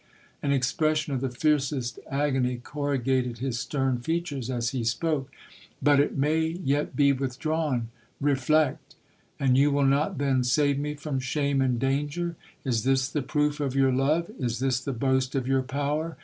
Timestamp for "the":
1.21-1.29, 13.09-13.21, 14.83-14.91